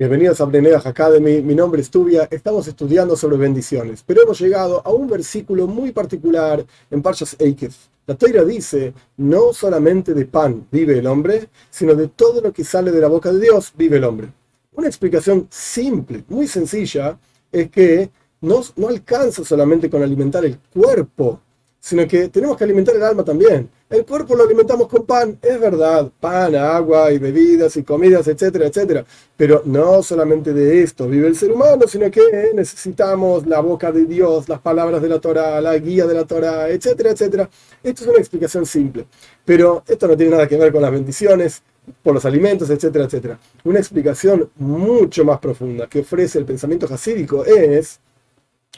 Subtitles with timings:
[0.00, 4.80] Bienvenidos a Brenedach Academy, mi nombre es Tubia, estamos estudiando sobre bendiciones, pero hemos llegado
[4.84, 7.74] a un versículo muy particular en Parshas Eikef.
[8.06, 12.62] La Toira dice, no solamente de pan vive el hombre, sino de todo lo que
[12.62, 14.28] sale de la boca de Dios vive el hombre.
[14.74, 17.18] Una explicación simple, muy sencilla,
[17.50, 18.08] es que
[18.42, 21.40] no, no alcanza solamente con alimentar el cuerpo
[21.88, 23.70] sino que tenemos que alimentar el alma también.
[23.88, 28.66] El cuerpo lo alimentamos con pan, es verdad, pan, agua y bebidas y comidas, etcétera,
[28.66, 29.06] etcétera.
[29.34, 34.04] Pero no solamente de esto vive el ser humano, sino que necesitamos la boca de
[34.04, 37.48] Dios, las palabras de la Torah, la guía de la Torah, etcétera, etcétera.
[37.82, 39.06] Esto es una explicación simple,
[39.46, 41.62] pero esto no tiene nada que ver con las bendiciones
[42.02, 43.38] por los alimentos, etcétera, etcétera.
[43.64, 47.98] Una explicación mucho más profunda que ofrece el pensamiento jasídico es,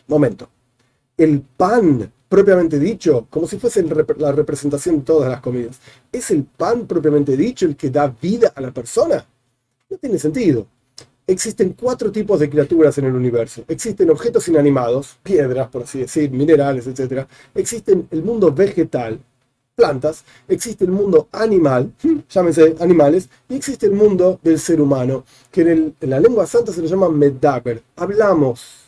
[0.07, 0.49] momento,
[1.17, 5.81] el pan propiamente dicho, como si fuese la representación de todas las comidas.
[6.13, 9.27] ¿Es el pan propiamente dicho el que da vida a la persona?
[9.91, 10.69] No tiene sentido.
[11.27, 13.65] Existen cuatro tipos de criaturas en el universo.
[13.67, 17.27] Existen objetos inanimados, piedras, por así decir, minerales, etc.
[17.53, 19.19] Existen el mundo vegetal,
[19.75, 20.25] plantas.
[20.47, 21.93] Existe el mundo animal,
[22.31, 23.29] llámense animales.
[23.49, 27.09] Y existe el mundo del ser humano, que en, la lengua santa se le llama
[27.09, 27.83] medaber.
[27.97, 28.87] Hablamos.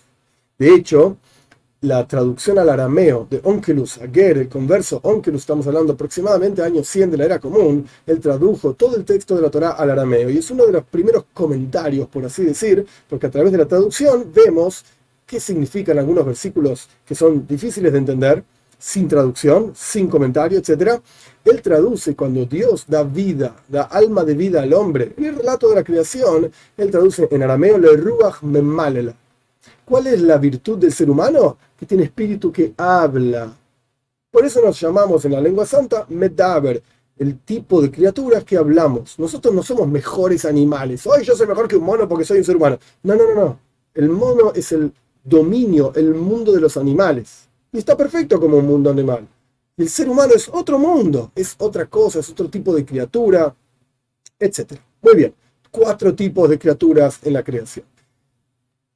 [0.58, 1.16] De hecho,
[1.82, 7.10] la traducción al arameo de Onkelus Ager, el converso Onkelus, estamos hablando aproximadamente año 100
[7.10, 10.38] de la era común, él tradujo todo el texto de la Torah al arameo y
[10.38, 14.30] es uno de los primeros comentarios, por así decir, porque a través de la traducción
[14.32, 14.84] vemos
[15.26, 18.44] qué significan algunos versículos que son difíciles de entender,
[18.78, 21.00] sin traducción, sin comentario, etc.
[21.44, 25.14] Él traduce cuando Dios da vida, da alma de vida al hombre.
[25.16, 29.14] El relato de la creación, él traduce en arameo le ruach memalela
[29.84, 31.58] ¿Cuál es la virtud del ser humano?
[31.76, 33.52] Que tiene espíritu que habla.
[34.30, 36.82] Por eso nos llamamos en la lengua santa Medaber,
[37.18, 39.18] el tipo de criaturas que hablamos.
[39.18, 41.06] Nosotros no somos mejores animales.
[41.06, 42.78] Hoy yo soy mejor que un mono porque soy un ser humano.
[43.02, 43.60] No, no, no, no.
[43.94, 47.48] El mono es el dominio, el mundo de los animales.
[47.70, 49.28] Y está perfecto como un mundo animal.
[49.76, 53.54] El ser humano es otro mundo, es otra cosa, es otro tipo de criatura,
[54.38, 54.74] etc.
[55.00, 55.34] Muy bien,
[55.70, 57.91] cuatro tipos de criaturas en la creación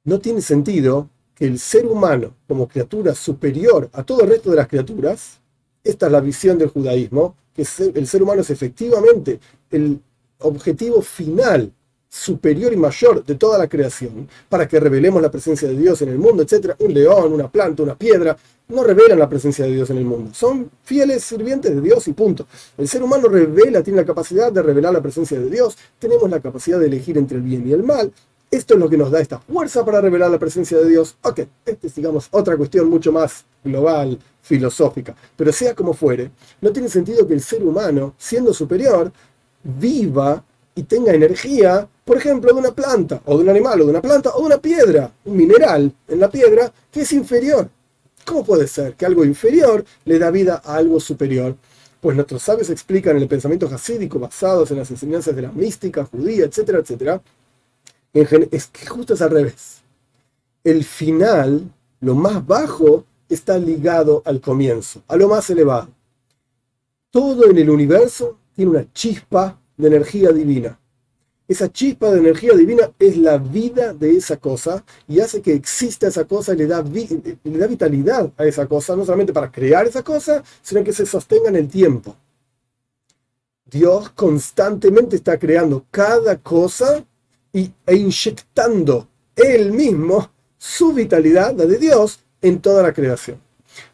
[0.07, 4.55] no tiene sentido que el ser humano, como criatura superior a todo el resto de
[4.55, 5.39] las criaturas,
[5.83, 9.37] esta es la visión del judaísmo, que el ser humano es efectivamente
[9.69, 9.99] el
[10.39, 11.73] objetivo final,
[12.07, 16.09] superior y mayor de toda la creación, para que revelemos la presencia de Dios en
[16.09, 16.73] el mundo, etc.
[16.79, 18.37] Un león, una planta, una piedra,
[18.69, 20.33] no revelan la presencia de Dios en el mundo.
[20.33, 22.47] Son fieles sirvientes de Dios y punto.
[22.77, 26.39] El ser humano revela, tiene la capacidad de revelar la presencia de Dios, tenemos la
[26.39, 28.13] capacidad de elegir entre el bien y el mal,
[28.49, 31.17] esto es lo que nos da esta fuerza para revelar la presencia de Dios.
[31.21, 35.15] Ok, esta es, digamos, otra cuestión mucho más global, filosófica.
[35.35, 36.31] Pero sea como fuere,
[36.61, 39.11] no tiene sentido que el ser humano, siendo superior,
[39.63, 40.43] viva
[40.75, 44.01] y tenga energía, por ejemplo, de una planta, o de un animal, o de una
[44.01, 47.69] planta, o de una piedra, un mineral en la piedra, que es inferior.
[48.25, 51.55] ¿Cómo puede ser que algo inferior le da vida a algo superior?
[51.99, 56.05] Pues nuestros sabios explican en el pensamiento jasídico, basados en las enseñanzas de la mística
[56.05, 57.21] judía, etcétera, etcétera,
[58.13, 59.81] es que justo es al revés.
[60.63, 65.89] El final, lo más bajo, está ligado al comienzo, a lo más elevado.
[67.11, 70.79] Todo en el universo tiene una chispa de energía divina.
[71.47, 76.07] Esa chispa de energía divina es la vida de esa cosa y hace que exista
[76.07, 79.87] esa cosa y le da, le da vitalidad a esa cosa, no solamente para crear
[79.87, 82.15] esa cosa, sino que se sostenga en el tiempo.
[83.63, 87.05] Dios constantemente está creando cada cosa
[87.57, 93.39] y, e inyectando él mismo su vitalidad, la de Dios, en toda la creación.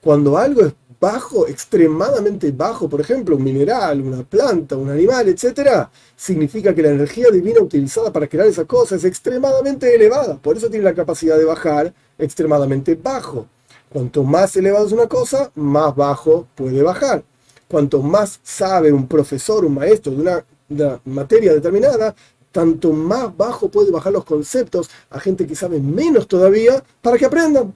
[0.01, 5.88] Cuando algo es bajo, extremadamente bajo, por ejemplo, un mineral, una planta, un animal, etc.,
[6.16, 10.38] significa que la energía divina utilizada para crear esa cosa es extremadamente elevada.
[10.38, 13.47] Por eso tiene la capacidad de bajar extremadamente bajo.
[13.90, 17.23] Cuanto más elevada es una cosa, más bajo puede bajar.
[17.68, 22.16] Cuanto más sabe un profesor, un maestro de una, de una materia determinada,
[22.53, 27.26] tanto más bajo puede bajar los conceptos a gente que sabe menos todavía para que
[27.26, 27.76] aprendan.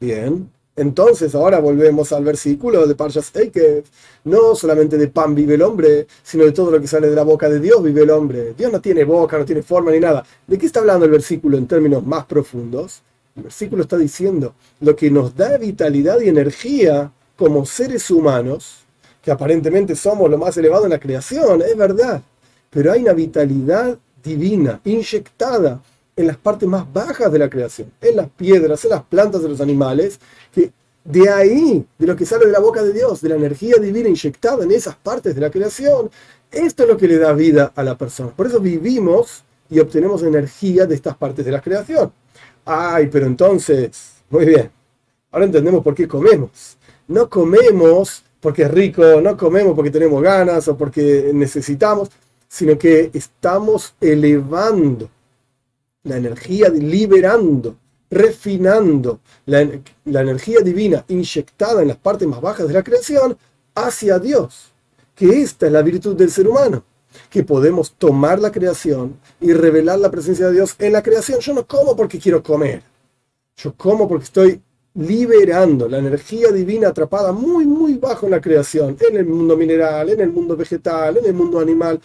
[0.00, 3.84] Bien, entonces ahora volvemos al versículo de Parshas que
[4.24, 7.22] No solamente de pan vive el hombre, sino de todo lo que sale de la
[7.22, 8.54] boca de Dios vive el hombre.
[8.58, 10.26] Dios no tiene boca, no tiene forma ni nada.
[10.46, 13.02] ¿De qué está hablando el versículo en términos más profundos?
[13.36, 18.84] El versículo está diciendo lo que nos da vitalidad y energía como seres humanos,
[19.22, 22.20] que aparentemente somos lo más elevado en la creación, es verdad
[22.74, 25.80] pero hay una vitalidad divina inyectada
[26.16, 29.48] en las partes más bajas de la creación, en las piedras, en las plantas de
[29.48, 30.18] los animales,
[30.52, 30.72] que
[31.04, 34.08] de ahí, de lo que sale de la boca de Dios, de la energía divina
[34.08, 36.10] inyectada en esas partes de la creación,
[36.50, 38.30] esto es lo que le da vida a la persona.
[38.30, 42.12] Por eso vivimos y obtenemos energía de estas partes de la creación.
[42.64, 44.68] Ay, pero entonces, muy bien,
[45.30, 46.76] ahora entendemos por qué comemos.
[47.06, 52.10] No comemos porque es rico, no comemos porque tenemos ganas o porque necesitamos,
[52.54, 55.10] sino que estamos elevando
[56.04, 57.74] la energía, liberando,
[58.08, 59.68] refinando la,
[60.04, 63.36] la, energía divina inyectada en las partes más bajas de la creación
[63.74, 64.72] hacia Dios.
[65.16, 66.84] Que esta es la virtud del ser humano,
[67.28, 71.40] que podemos tomar la creación y revelar la presencia de Dios en la creación.
[71.40, 72.84] Yo no como porque quiero comer,
[73.56, 74.62] yo como porque estoy
[74.94, 80.10] liberando la energía divina atrapada muy, muy bajo en la creación, en el mundo mineral,
[80.10, 82.00] en el mundo vegetal, en el mundo animal,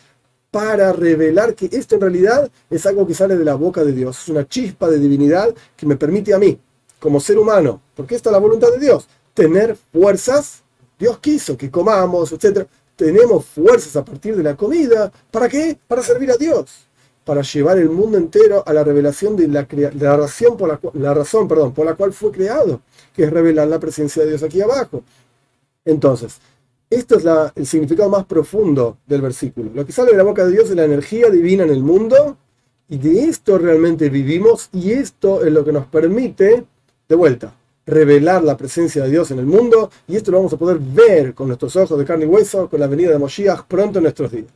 [0.52, 4.20] para revelar que esto en realidad es algo que sale de la boca de Dios,
[4.24, 6.60] es una chispa de divinidad que me permite a mí,
[7.00, 10.64] como ser humano, porque esta es la voluntad de Dios, tener fuerzas,
[10.98, 12.68] Dios quiso que comamos, etc.
[12.96, 15.78] Tenemos fuerzas a partir de la comida, ¿para qué?
[15.88, 16.88] Para servir a Dios,
[17.24, 21.14] para llevar el mundo entero a la revelación de la, la razón, por la, la
[21.14, 22.82] razón por la cual fue creado,
[23.16, 25.04] que es revelar la presencia de Dios aquí abajo.
[25.86, 26.40] Entonces,
[26.90, 27.26] esto es
[27.56, 29.70] el significado más profundo del versículo.
[29.74, 32.38] Lo que sale de la boca de Dios es la energía divina en el mundo
[32.88, 36.66] y de esto realmente vivimos y esto es lo que nos permite,
[37.08, 37.54] de vuelta,
[37.86, 41.34] revelar la presencia de Dios en el mundo y esto lo vamos a poder ver
[41.36, 44.32] con nuestros ojos de carne y hueso con la venida de Moshiach pronto en nuestros
[44.32, 44.48] días.